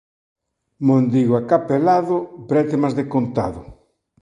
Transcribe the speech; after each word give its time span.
Mondigo 0.87 1.33
acapelado, 1.37 2.15
brétemas 2.49 2.93
de 2.99 3.03
contado. 3.13 3.61